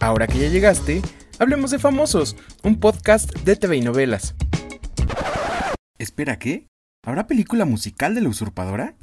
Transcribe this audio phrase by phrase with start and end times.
[0.00, 1.02] Ahora que ya llegaste,
[1.38, 4.34] hablemos de Famosos, un podcast de TV y novelas.
[5.98, 6.68] Espera, ¿qué?
[7.04, 8.94] ¿Habrá película musical de la usurpadora?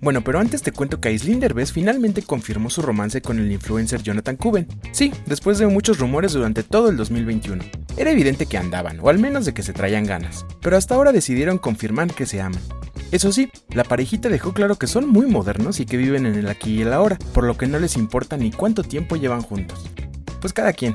[0.00, 4.02] Bueno, pero antes te cuento que Aislinn Derbez finalmente confirmó su romance con el influencer
[4.02, 4.68] Jonathan Cuben.
[4.92, 7.64] Sí, después de muchos rumores durante todo el 2021.
[7.96, 11.12] Era evidente que andaban, o al menos de que se traían ganas, pero hasta ahora
[11.12, 12.62] decidieron confirmar que se aman.
[13.10, 16.48] Eso sí, la parejita dejó claro que son muy modernos y que viven en el
[16.48, 19.86] aquí y el ahora, por lo que no les importa ni cuánto tiempo llevan juntos.
[20.40, 20.94] Pues cada quien.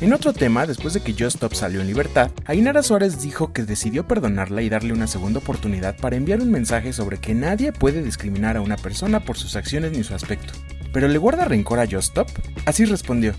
[0.00, 3.62] En otro tema, después de que Just Stop salió en libertad, Ainara Suárez dijo que
[3.64, 8.02] decidió perdonarla y darle una segunda oportunidad para enviar un mensaje sobre que nadie puede
[8.02, 10.52] discriminar a una persona por sus acciones ni su aspecto.
[10.92, 12.28] ¿Pero le guarda rencor a Just Stop?
[12.66, 13.34] Así respondió.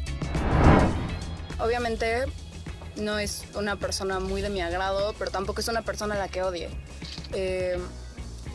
[1.60, 2.26] Obviamente
[2.98, 6.28] no es una persona muy de mi agrado, pero tampoco es una persona a la
[6.28, 6.70] que odie.
[7.34, 7.78] Eh,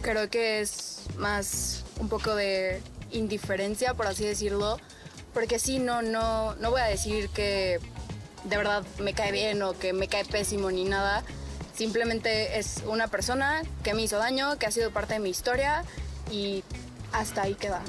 [0.02, 4.78] creo que es más un poco de indiferencia, por así decirlo,
[5.34, 7.78] porque sí, no, no, no voy a decir que
[8.44, 11.22] de verdad me cae bien o que me cae pésimo ni nada.
[11.74, 15.84] Simplemente es una persona que me hizo daño, que ha sido parte de mi historia
[16.30, 16.62] y
[17.12, 17.82] hasta ahí queda.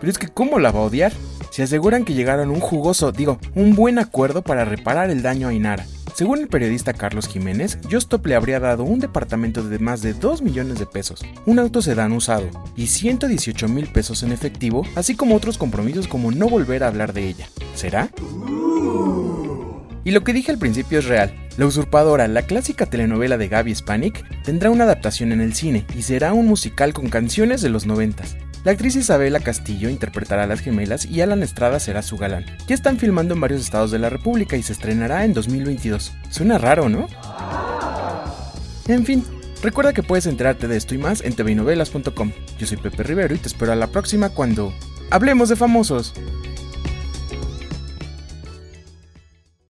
[0.00, 1.12] Pero es que ¿cómo la va a odiar?
[1.52, 5.52] Se aseguran que llegaron un jugoso, digo, un buen acuerdo para reparar el daño a
[5.52, 5.84] Inara.
[6.14, 10.40] Según el periodista Carlos Jiménez, Justop le habría dado un departamento de más de 2
[10.40, 15.36] millones de pesos, un auto sedán usado y 118 mil pesos en efectivo, así como
[15.36, 17.46] otros compromisos como no volver a hablar de ella.
[17.74, 18.08] ¿Será?
[20.04, 21.34] Y lo que dije al principio es real.
[21.58, 26.00] La usurpadora, la clásica telenovela de Gaby Spanik, tendrá una adaptación en el cine y
[26.00, 28.36] será un musical con canciones de los noventas.
[28.64, 32.46] La actriz Isabela Castillo interpretará a las gemelas y Alan Estrada será su galán.
[32.68, 36.12] Ya están filmando en varios estados de la República y se estrenará en 2022.
[36.30, 37.08] Suena raro, ¿no?
[38.86, 39.24] En fin,
[39.62, 42.30] recuerda que puedes enterarte de esto y más en tvnovelas.com.
[42.56, 44.72] Yo soy Pepe Rivero y te espero a la próxima cuando
[45.10, 46.14] hablemos de famosos.